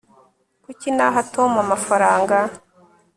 [0.63, 2.37] kuki naha tom amafaranga